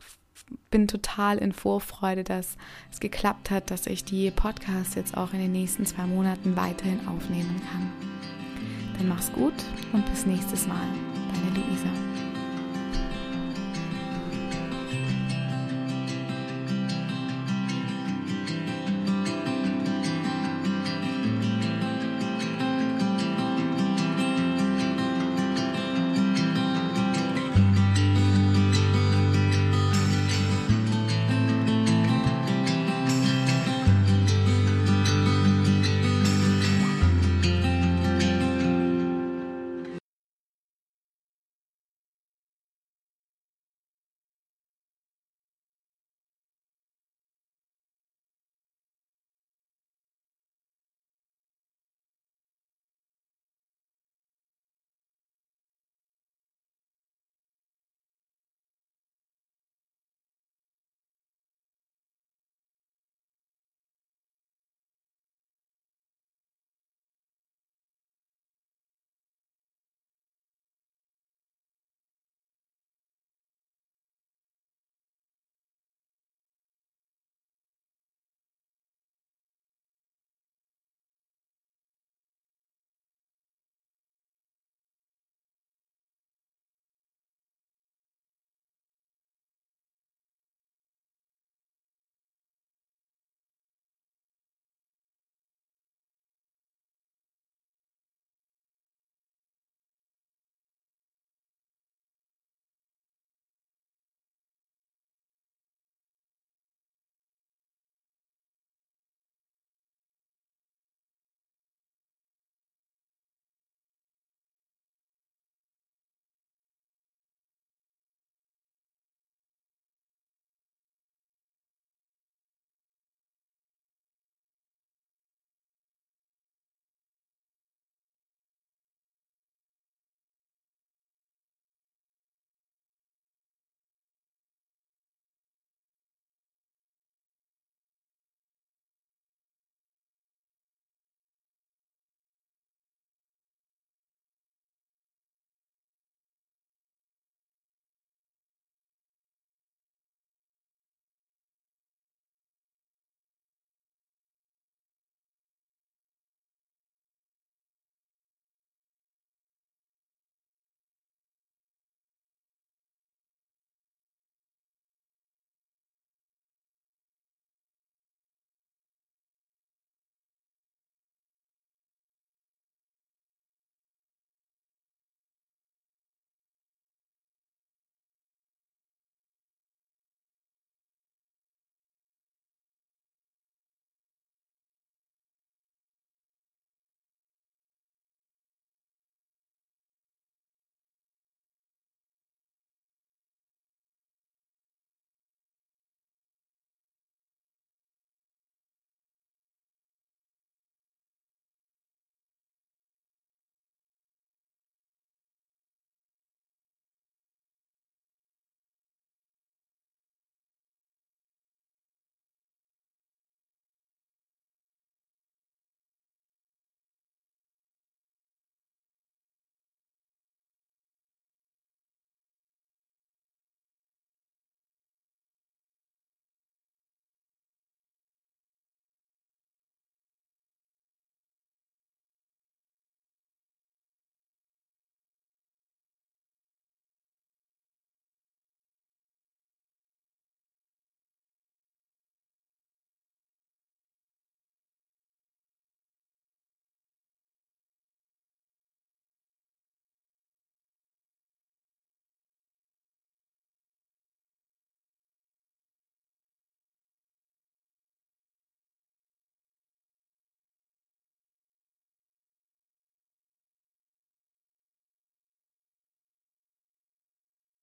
bin 0.70 0.86
total 0.86 1.38
in 1.38 1.52
Vorfreude, 1.52 2.22
dass 2.22 2.56
es 2.92 3.00
geklappt 3.00 3.50
hat, 3.50 3.70
dass 3.70 3.86
ich 3.86 4.04
die 4.04 4.30
Podcasts 4.30 4.94
jetzt 4.94 5.16
auch 5.16 5.32
in 5.32 5.40
den 5.40 5.52
nächsten 5.52 5.86
zwei 5.86 6.06
Monaten 6.06 6.56
weiterhin 6.56 7.06
aufnehmen 7.08 7.60
kann. 7.72 7.90
Dann 8.98 9.08
mach's 9.08 9.32
gut 9.32 9.54
und 9.92 10.08
bis 10.10 10.26
nächstes 10.26 10.66
Mal. 10.66 10.86
Deine 11.32 11.66
Luisa. 11.66 12.05